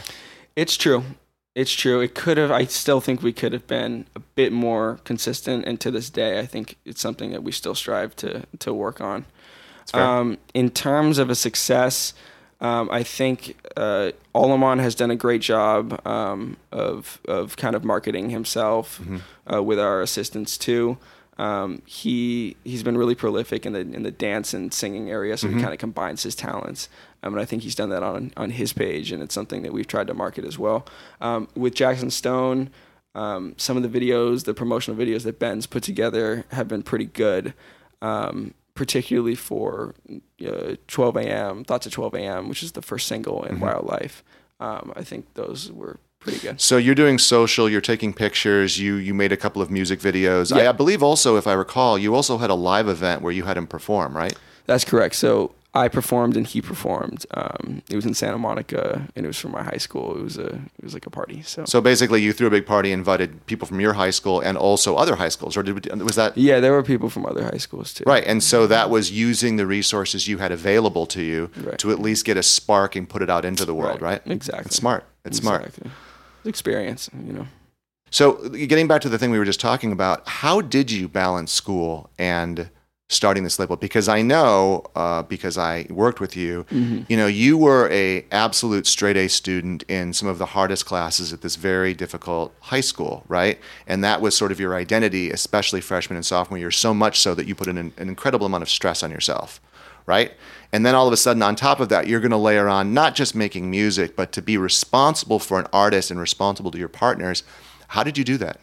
[0.56, 1.04] It's true.
[1.54, 2.00] It's true.
[2.00, 2.50] It could have.
[2.50, 6.38] I still think we could have been a bit more consistent, and to this day,
[6.40, 9.26] I think it's something that we still strive to to work on.
[9.94, 12.14] Um, in terms of a success,
[12.60, 17.84] um, I think uh, Olaman has done a great job um, of of kind of
[17.84, 19.00] marketing himself
[19.52, 20.98] uh, with our assistance too.
[21.38, 25.48] Um, he he's been really prolific in the in the dance and singing area, so
[25.48, 26.88] he kind of combines his talents.
[27.22, 29.72] Um, and I think he's done that on on his page, and it's something that
[29.72, 30.84] we've tried to market as well.
[31.22, 32.68] Um, with Jackson Stone,
[33.14, 37.06] um, some of the videos, the promotional videos that Ben's put together, have been pretty
[37.06, 37.54] good.
[38.02, 39.94] Um, particularly for
[40.42, 41.64] uh, 12 a.m.
[41.64, 44.24] Thoughts at 12 a.m., which is the first single in Wildlife.
[44.58, 46.62] Um, I think those were pretty good.
[46.62, 50.50] So you're doing social, you're taking pictures, you you made a couple of music videos.
[50.50, 53.42] I, I believe also, if I recall, you also had a live event where you
[53.42, 54.34] had him perform, right?
[54.64, 55.14] That's correct.
[55.14, 57.24] So I performed and he performed.
[57.32, 60.16] Um, it was in Santa Monica, and it was from my high school.
[60.16, 60.46] It was a
[60.78, 61.42] it was like a party.
[61.42, 64.58] So, So basically, you threw a big party, invited people from your high school and
[64.58, 67.58] also other high schools, or did, was that yeah, there were people from other high
[67.58, 68.02] schools too.
[68.06, 68.24] right?
[68.26, 71.78] And so that was using the resources you had available to you Right.
[71.78, 74.20] to at least get a spark and put it out into the world, right?
[74.26, 74.66] Exactly.
[74.66, 75.04] It's smart.
[75.24, 75.66] It's smart.
[75.66, 75.78] It's
[76.44, 77.46] experience, you know.
[78.12, 81.52] So, getting back to the thing we were just talking about, how did you balance
[81.52, 82.68] school and
[83.10, 83.76] starting this label?
[83.76, 86.64] Because I know, uh, because I worked with you,
[87.08, 91.32] you know, you were a absolute straight A student in some of the hardest classes
[91.32, 93.58] at this very difficult high school, right?
[93.88, 97.34] And that was sort of your identity, especially freshman and sophomore year, so much so
[97.34, 99.60] that you put in an, an incredible amount of stress on yourself,
[100.06, 100.32] right?
[100.72, 102.94] And then all of a sudden, on top of that, you're going to layer on
[102.94, 106.88] not just making music, but to be responsible for an artist and responsible to your
[106.88, 107.42] partners.
[107.88, 108.60] How did you do that?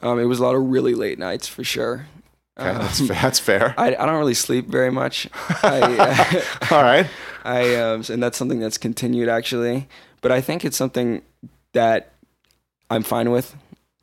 [0.00, 2.06] Um, it was a lot of really late nights for sure.
[2.58, 3.74] Okay, that's, that's fair.
[3.78, 5.28] I, I don't really sleep very much.
[5.62, 7.06] I, All right.
[7.44, 9.88] I um, and that's something that's continued actually.
[10.20, 11.22] But I think it's something
[11.72, 12.12] that
[12.90, 13.54] I'm fine with.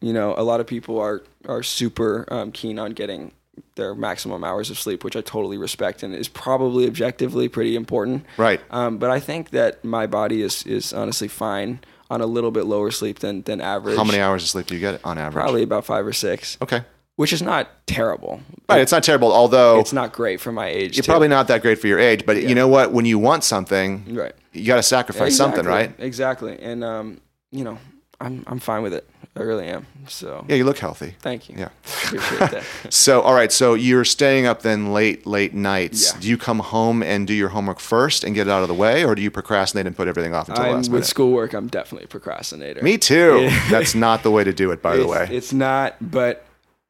[0.01, 3.31] You know, a lot of people are are super um, keen on getting
[3.75, 8.25] their maximum hours of sleep, which I totally respect and is probably objectively pretty important.
[8.37, 8.61] Right.
[8.69, 12.65] Um, but I think that my body is is honestly fine on a little bit
[12.65, 13.97] lower sleep than than average.
[13.97, 15.41] How many hours of sleep do you get on average?
[15.41, 16.83] Probably about five or six, Okay.
[17.15, 18.41] Which is not terrible.
[18.69, 18.81] Right.
[18.81, 20.97] It's not terrible, although It's not great for my age.
[20.97, 21.11] you're too.
[21.11, 22.25] probably not that great for your age.
[22.25, 22.49] But Yeah.
[22.49, 22.91] you know what?
[22.91, 24.33] When you want something, right.
[24.53, 25.93] you got to sacrifice something, right?
[25.99, 26.57] Exactly.
[26.61, 27.77] And um, you know,
[28.19, 29.07] I'm I'm fine with it.
[29.37, 29.85] I really am.
[30.07, 31.15] So Yeah, you look healthy.
[31.21, 31.55] thank you.
[31.57, 31.67] Yeah.
[32.05, 32.63] Appreciate that.
[32.89, 33.51] So, all right.
[33.51, 36.13] So you're staying up then late, late nights.
[36.13, 36.21] Yeah.
[36.21, 38.73] Do you come home and do your homework first and get it out of the
[38.73, 41.05] way, or do you procrastinate and put everything off until the I'm last with minute?
[41.07, 41.53] schoolwork.
[41.53, 42.81] I'm definitely a procrastinator.
[42.81, 43.41] Me too.
[43.41, 43.67] Yeah.
[43.69, 45.27] That's not the way to do it, by the way.
[45.29, 46.45] it's not, but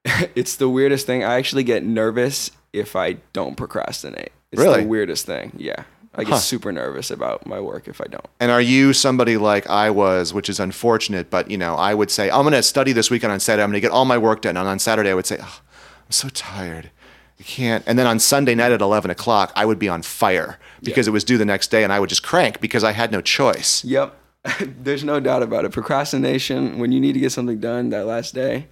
[0.36, 1.24] it's the weirdest thing.
[1.24, 4.32] I actually get nervous if I don't procrastinate.
[4.52, 4.82] It's Really?
[4.84, 5.52] the weirdest thing.
[5.58, 5.84] Yeah.
[6.18, 6.38] I get Huh.
[6.40, 8.26] super nervous about my work if I don't.
[8.40, 12.10] And are you somebody like I was, which is unfortunate, but you know, I would
[12.10, 13.64] say, I'm going to study this weekend on Saturday.
[13.64, 14.56] I'm going to get all my work done.
[14.56, 15.60] And on Saturday, I would say, oh,
[16.06, 16.90] I'm so tired.
[17.38, 17.84] I can't.
[17.86, 21.12] And then on Sunday night at 11 o'clock, I would be on fire because it
[21.12, 23.84] was due the next day and I would just crank because I had no choice.
[23.84, 24.16] Yep.
[24.62, 25.74] There's no doubt about it.
[25.74, 28.68] Procrastination, when you need to get something done that last day,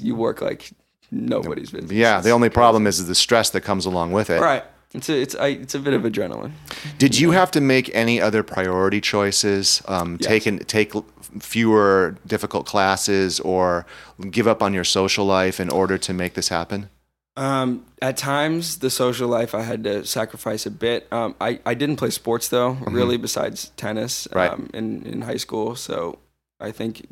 [0.00, 0.70] you work like
[1.10, 1.92] nobody's business.
[1.92, 4.40] Yeah, the only problem is the stress that comes along with it.
[4.40, 4.64] Right.
[4.94, 6.52] It's a, it's, I, it's a bit of adrenaline.
[6.98, 9.82] Did you have to make any other priority choices?
[9.88, 10.44] Um, Yes.
[10.44, 10.92] take, take
[11.40, 13.86] fewer difficult classes or
[14.30, 16.90] give up on your social life in order to make this happen?
[17.38, 21.10] Um, at times, the social life I had to sacrifice a bit.
[21.10, 24.38] Um, I, I didn't play sports though, really, besides tennis Mm-hmm.
[24.38, 24.50] Right.
[24.52, 25.74] um, in, in high school.
[25.74, 26.18] So
[26.60, 27.08] I think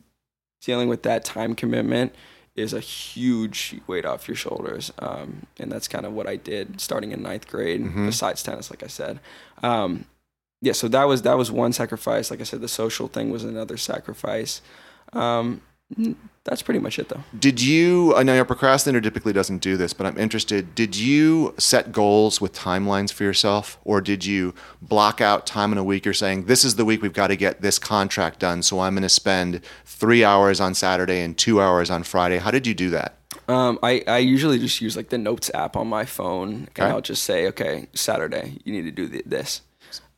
[0.61, 2.15] dealing with that time commitment
[2.57, 4.93] is a huge weight off your shoulders.
[4.99, 8.07] Um, and that's kind of what I did starting in ninth grade, Mhm.
[8.07, 9.21] besides tennis, like I said.
[9.63, 10.05] Um,
[10.61, 12.31] yeah, so that was that was one sacrifice.
[12.31, 14.61] Like I said, the social thing was another sacrifice.
[15.13, 15.63] Um,
[16.45, 17.23] that's pretty much it though.
[17.39, 20.75] Did you, I know your procrastinator typically doesn't do this, but I'm interested.
[20.75, 23.79] Did you set goals with timelines for yourself?
[23.85, 26.05] Or did you block out time in a week?
[26.05, 28.63] You're saying, this is the week we've got to get this contract done.
[28.63, 32.39] So I'm going to spend three hours on Saturday and two hours on Friday.
[32.39, 33.17] How did you do that?
[33.49, 36.83] Um, I, I usually just use like the notes app on my phone Okay.
[36.85, 39.63] and I'll just say, okay, Saturday, you need to do th- this.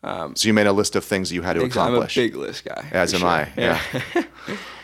[0.02, 2.16] Um, So you made a list of things you had to accomplish.
[2.16, 2.88] I'm a big list guy.
[2.92, 3.28] As am sure.
[3.28, 3.80] I, yeah.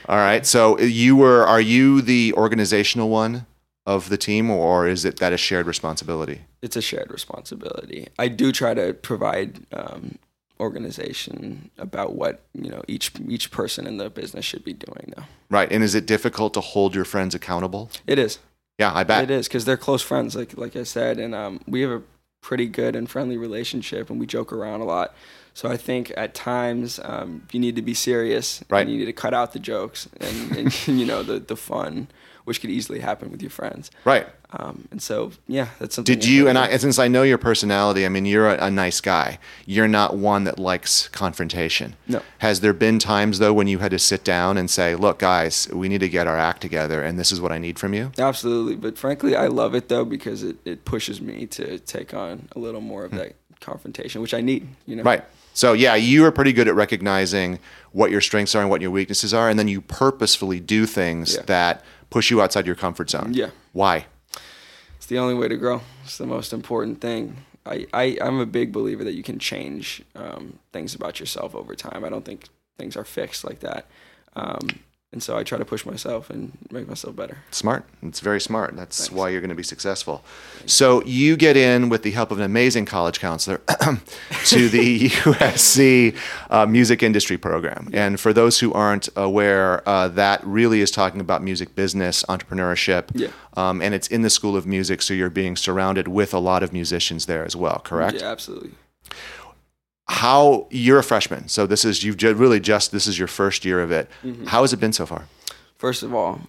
[0.09, 0.47] All right.
[0.47, 3.47] So you were, are you the organizational one
[3.85, 6.43] of the team or is it that a shared responsibility?
[6.61, 8.09] it's a shared responsibility.
[8.19, 10.19] I do try to provide um,
[10.59, 15.13] organization about what you know each each person in the business should be doing.
[15.17, 15.71] Though Right.
[15.73, 17.91] And is it difficult to hold your friends accountable?
[18.07, 18.39] it is,
[18.79, 19.25] Yeah, I bet.
[19.25, 22.03] it is because they're close friends, like like I said, and um, we have a
[22.41, 25.15] pretty good and friendly relationship, and we joke around a lot.
[25.55, 28.83] So I think at times um, you need to be serious, Right.
[28.83, 32.09] And you need to cut out the jokes and, and you know the the fun,
[32.49, 33.91] which could easily happen with your friends.
[34.05, 34.27] Right.
[34.51, 36.15] Um, and so yeah, that's something.
[36.15, 39.01] Did you, and I, since I know your personality, I mean, you're a, a nice
[39.01, 39.39] guy.
[39.67, 41.95] You're not one that likes confrontation.
[42.09, 42.23] No.
[42.39, 45.69] Has there been times, though, when you had to sit down and say, look, guys,
[45.73, 48.11] we need to get our act together and this is what I need from you?
[48.19, 52.49] Absolutely, but frankly, I love it though because it, it pushes me to take on
[52.57, 54.67] a little more of that confrontation, which I need.
[54.87, 55.09] You know, Hmm.
[55.09, 55.25] Right.
[55.55, 57.59] So, yeah, you are pretty good at recognizing
[57.91, 59.49] what your strengths are and what your weaknesses are.
[59.51, 61.43] And then you purposefully do things Yeah.
[61.47, 63.33] that push you outside your comfort zone.
[63.35, 63.51] Yeah.
[63.73, 64.07] Why?
[64.97, 65.83] It's the only way to grow.
[66.05, 67.37] It's the most important thing.
[67.65, 71.75] I, I I'm a big believer that you can change um, things about yourself over
[71.75, 72.05] time.
[72.05, 73.87] I don't think things are fixed like that.
[74.35, 77.39] Um, and so I try to push myself and make myself better.
[77.51, 77.87] Smart.
[78.03, 78.77] It's very smart.
[78.77, 79.13] That's Thanks.
[79.13, 80.23] why you're going to be successful.
[80.67, 83.59] So you get in with the help of an amazing college counselor
[84.47, 86.15] to the USC
[86.51, 87.89] uh, music industry program.
[87.95, 93.09] And for those who aren't aware, uh, that really is talking about music business, entrepreneurship.
[93.15, 93.29] Yeah.
[93.57, 96.63] Um, and it's in the School of Music, so you're being surrounded with a lot
[96.63, 98.21] of musicians there as well, correct?
[98.21, 98.73] Yeah, absolutely.
[100.09, 103.81] How you're a freshman, so this is you've really just this is your first year
[103.81, 104.09] of it.
[104.25, 104.47] Mm-hmm.
[104.47, 105.27] How has it been so far?
[105.77, 106.41] First of all,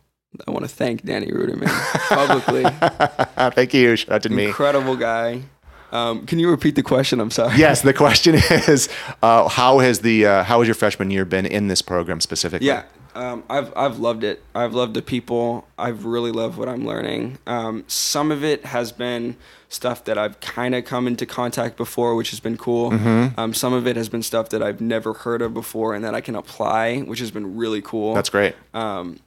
[0.48, 1.68] I want to thank Danny Ruderman
[2.10, 2.64] publicly.
[3.56, 3.96] Thank you.
[3.96, 4.46] Shout out to me.
[4.46, 5.44] Incredible guy.
[5.92, 7.20] Um, can you repeat the question?
[7.20, 7.58] I'm sorry.
[7.58, 8.90] Yes, the question is,
[9.24, 12.68] uh, how has the uh, how has your freshman year been in this program specifically?
[12.68, 12.84] Yeah,
[13.20, 14.42] um, I've I've loved it.
[14.56, 15.68] I've loved the people.
[15.78, 17.38] I've really loved what I'm learning.
[17.46, 19.36] Um, some of it has been
[19.68, 22.92] stuff that I've kind of come into contact before, which has been cool.
[22.92, 23.40] Mm-hmm.
[23.40, 26.16] Um, some of it has been stuff that I've never heard of before and that
[26.16, 28.14] I can apply, which has been really cool.
[28.14, 28.56] that's great.
[28.74, 29.20] um,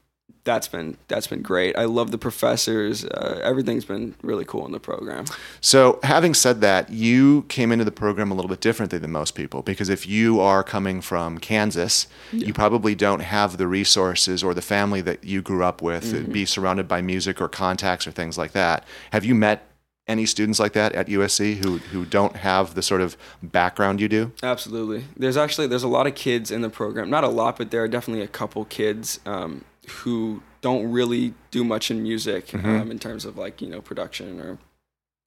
[0.44, 1.76] that's been that's been great.
[1.78, 3.04] I love the professors.
[3.04, 5.24] Uh, everything's been really cool in the program.
[5.60, 9.34] So, having said that, you came into the program a little bit differently than most
[9.36, 14.52] people because if you are coming from Kansas, you probably don't have the resources or
[14.54, 16.32] the family that you grew up with, Mm-hmm.
[16.32, 18.84] be surrounded by music or contacts or things like that.
[19.12, 19.68] Have you met
[20.08, 24.08] any students like that at USC who who don't have the sort of background you
[24.08, 24.32] do?
[24.42, 25.04] Absolutely.
[25.16, 27.08] There's actually there's a lot of kids in the program.
[27.08, 31.64] Not a lot, but there are definitely a couple kids um, who don't really do
[31.64, 34.58] much in music um, in terms of like you know production or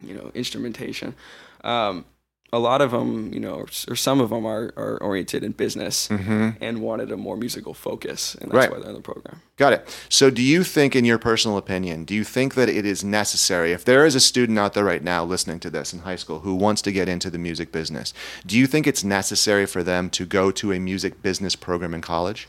[0.02, 1.16] you know instrumentation.
[1.64, 2.06] Um,
[2.54, 5.52] a lot of them, you know, or, or some of them are, are oriented in
[5.52, 8.72] business and wanted a more musical focus, and that's Right.
[8.72, 9.42] why they're in the program.
[9.58, 10.00] Got it.
[10.10, 13.74] So, do you think, in your personal opinion, do you think that it is necessary,
[13.74, 16.42] if there is a student out there right now listening to this in high school
[16.42, 18.14] who wants to get into the music business,
[18.46, 22.02] do you think it's necessary for them to go to a music business program in
[22.02, 22.48] college?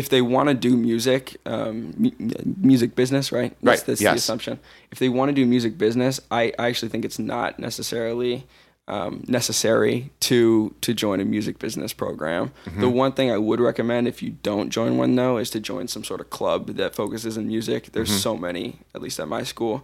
[0.00, 1.22] If they want to do music,
[1.54, 2.16] um, mu-
[2.72, 3.52] music business, right?
[3.62, 4.12] That's, Right, That's yes.
[4.14, 4.54] the assumption.
[4.92, 8.34] If they want to do music business, I, I actually think it's not necessarily
[8.96, 12.44] um, necessary to to join a music business program.
[12.64, 12.80] Mm-hmm.
[12.80, 15.88] The one thing I would recommend if you don't join one though is to join
[15.88, 17.80] some sort of club that focuses in music.
[17.92, 18.28] There's Mm-hmm.
[18.28, 19.76] so many, at least at my school.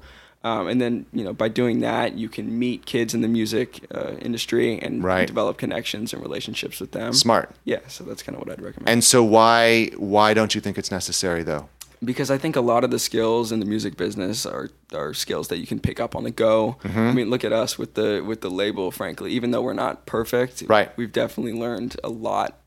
[0.44, 3.80] Um, and then, you know, by doing that, you can meet kids in the music
[3.94, 5.26] uh, industry and Right.
[5.26, 7.14] develop connections and relationships with them.
[7.14, 7.50] Smart.
[7.64, 8.88] Yeah, so that's kind of what I'd recommend.
[8.90, 11.68] And so why why don't you think it's necessary though?
[12.04, 15.48] because I think a lot of the skills in the music business are are skills
[15.48, 16.76] that you can pick up on the go.
[16.85, 18.90] I mean, look at us with the with the label.
[18.90, 20.94] Frankly, even though we're not perfect, Right.
[20.98, 22.59] We've definitely learned a lot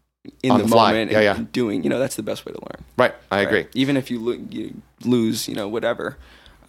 [0.41, 1.11] in the, the moment.
[1.11, 1.45] Yeah, and, yeah.
[1.51, 2.83] doing, you know, that's the best way to learn.
[2.97, 3.47] Right, I right?
[3.47, 3.65] agree.
[3.75, 6.17] Even if you, lo- you lose, you know, whatever,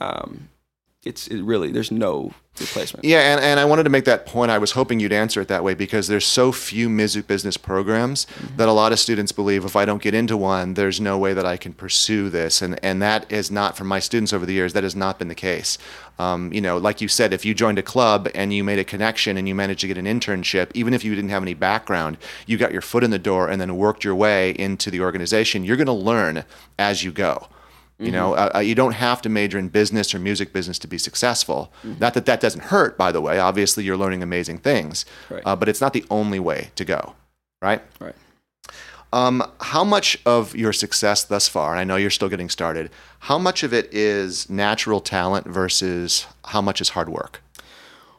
[0.01, 0.49] um,
[1.05, 3.05] it's it really there's no replacement.
[3.05, 4.51] Yeah, and, and I wanted to make that point.
[4.51, 8.27] I was hoping you'd answer it that way because there's so few music business programs
[8.57, 11.35] that a lot of students believe if I don't get into one, there's no way
[11.35, 12.61] that I can pursue this.
[12.63, 15.29] And, and that is not, from my students over the years, that has not been
[15.29, 15.79] the case.
[16.19, 18.85] Um, you know, like you said, if you joined a club and you made a
[18.85, 22.19] connection and you managed to get an internship, even if you didn't have any background,
[22.47, 25.65] you got your foot in the door and then worked your way into the organization,
[25.65, 26.45] you're going to learn
[26.79, 27.47] as you go.
[28.01, 30.87] You know, uh, uh, you don't have to major in business or music business to
[30.87, 31.73] be successful.
[31.83, 33.41] Not that that doesn't hurt, by the way.
[33.41, 35.43] Obviously, you're learning amazing things, Right.
[35.45, 37.15] uh, but it's not the only way to go,
[37.61, 37.83] right?
[37.99, 38.15] Right.
[39.13, 42.91] Um, how much of your success thus far, and I know you're still getting started,
[43.21, 47.43] how much of it is natural talent versus how much is hard work?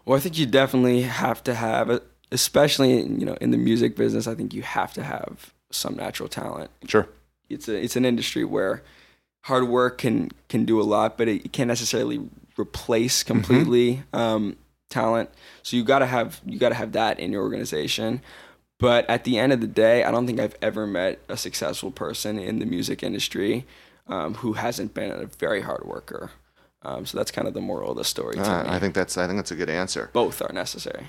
[0.04, 2.02] Well, I think you definitely have to have,
[2.34, 4.28] especially you know in the music business.
[4.28, 6.72] I think you have to have some natural talent.
[6.88, 7.08] Sure.
[7.50, 8.82] It's a it's an industry where
[9.42, 14.58] hard work can can do a lot, but it can't necessarily replace completely um,
[14.90, 15.30] talent.
[15.64, 18.22] So you gotta have you gotta have that in your organization.
[18.80, 21.92] But at the end of the day, I don't think I've ever met a successful
[21.92, 23.66] person in the music industry
[24.08, 26.32] um, who hasn't been a very hard worker.
[26.84, 28.36] Um, so that's kind of the moral of the story.
[28.36, 28.70] To me.
[28.70, 30.10] I think that's I think that's a good answer.
[30.14, 31.08] Both are necessary.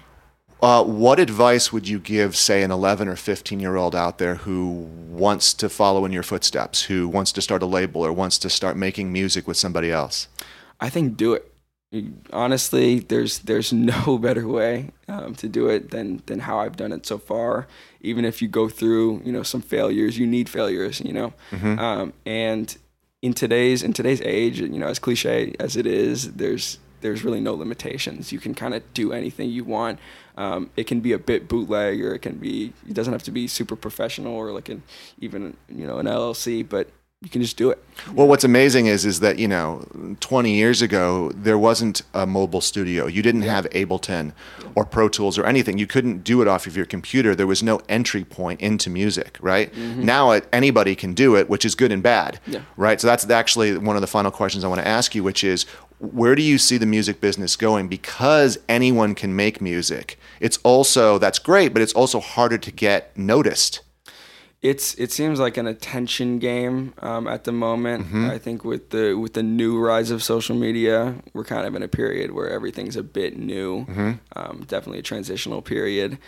[0.62, 4.36] Uh, what advice would you give, say, an 11 or 15 year old out there
[4.36, 8.36] who wants to follow in your footsteps, who wants to start a label or wants
[8.38, 10.28] to start making music with somebody else?
[10.78, 11.46] I think do it.
[12.32, 16.92] Honestly, there's there's no better way um, to do it than than how I've done
[16.92, 17.66] it so far.
[18.02, 21.32] Even if you go through you know some failures, you need failures, you know.
[21.78, 22.76] Um, and
[23.22, 27.40] in today's in today's age, you know, as cliche as it is, there's there's really
[27.40, 28.32] no limitations.
[28.32, 29.98] You can kind of do anything you want.
[30.36, 32.72] Um, it can be a bit bootleg, or it can be.
[32.88, 34.82] It doesn't have to be super professional, or like an
[35.20, 36.88] even you know an LLC, but
[37.22, 37.84] you can just do it.
[38.14, 39.84] Well, what's amazing is is that you know,
[40.20, 43.06] 20 years ago there wasn't a mobile studio.
[43.06, 44.32] You didn't have Ableton
[44.74, 45.76] or Pro Tools or anything.
[45.76, 47.34] You couldn't do it off of your computer.
[47.34, 49.76] There was no entry point into music, right?
[49.76, 52.62] Now it, anybody can do it, which is good and bad, Yeah.
[52.78, 52.98] right?
[52.98, 55.66] So that's actually one of the final questions I want to ask you, which is
[56.00, 57.86] where do you see the music business going?
[57.88, 60.18] Because anyone can make music.
[60.40, 63.80] It's also that's great, but it's also harder to get noticed.
[64.62, 68.06] it's it seems like an attention game um, at the moment.
[68.30, 71.82] I think with the with the new rise of social media, we're kind of in
[71.82, 73.86] a period where everything's a bit new.
[74.36, 76.18] Um, definitely a transitional period.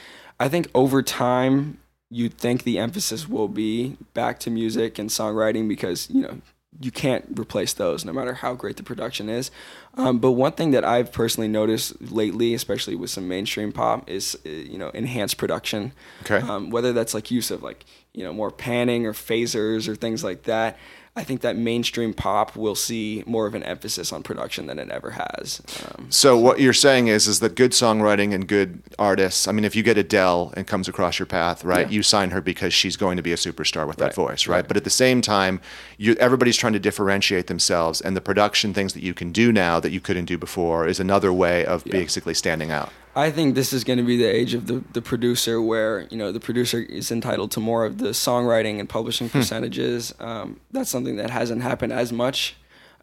[0.40, 1.78] I think over time,
[2.10, 6.40] you'd think the emphasis will be back to music and songwriting because you know
[6.80, 9.50] you can't replace those no matter how great the production is.
[9.94, 14.38] Um, but one thing that I've personally noticed lately, especially with some mainstream pop, is
[14.46, 15.92] uh, you know enhanced production.
[16.22, 16.38] Okay.
[16.46, 20.24] Um, whether that's like use of like you know more panning or phasers or things
[20.24, 20.78] like that.
[21.14, 24.88] I think that mainstream pop will see more of an emphasis on production than it
[24.90, 25.60] ever has.
[25.84, 29.46] Um, So what you're saying is is that good songwriting and good artists.
[29.46, 31.86] I mean, if you get Adele and comes across your path, right?
[31.86, 31.92] Yeah.
[31.92, 34.56] You sign her because she's going to be a superstar with that Right, voice, right?
[34.56, 34.68] right.
[34.68, 35.60] But at the same time,
[35.98, 39.80] you everybody's trying to differentiate themselves, and the production things that you can do now
[39.80, 42.90] that you couldn't do before is another way of basically standing out.
[43.14, 46.16] I think this is going to be the age of the, the producer where, you
[46.16, 50.14] know, the producer is entitled to more of the songwriting and publishing percentages.
[50.18, 52.56] Um, that's something that hasn't happened as much.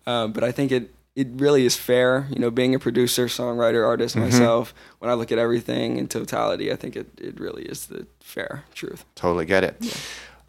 [0.07, 3.85] Uh, but I think it, it really is fair, you know, being a producer, songwriter,
[3.85, 7.87] artist myself, when I look at everything in totality, I think it, it really is
[7.87, 9.05] the fair truth.
[9.15, 9.75] Totally get it.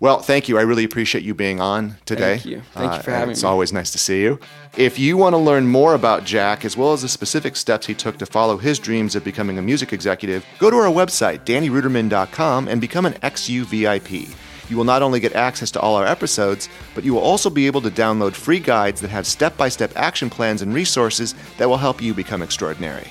[0.01, 0.57] Well, thank you.
[0.59, 2.39] I really appreciate you being on today.
[2.39, 2.63] Thank you.
[2.73, 3.41] Thank you for Uh, having it's me.
[3.41, 4.39] It's always nice to see you.
[4.79, 7.93] If you want to learn more about Jack, as well as the specific steps he
[7.93, 12.67] took to follow his dreams of becoming a music executive, go to our website, dannyruderman.com,
[12.67, 14.29] and become an XU VIP.
[14.71, 17.67] You will not only get access to all our episodes, but you will also be
[17.67, 21.69] able to download free guides that have step by step action plans and resources that
[21.69, 23.09] will help you become extraordinary.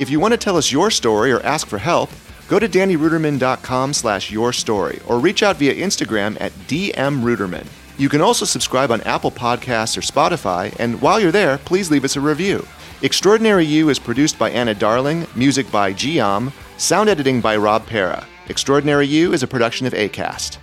[0.00, 2.10] If you want to tell us your story or ask for help,
[2.48, 7.66] go to dannyruderman.com slash your story or reach out via Instagram at dmruderman.
[7.96, 12.04] You can also subscribe on Apple Podcasts or Spotify, and while you're there, please leave
[12.04, 12.66] us a review.
[13.02, 18.26] Extraordinary You is produced by Anna Darling, music by Giam, sound editing by Rob Pera.
[18.48, 20.58] Extraordinary You is a production of ACAST.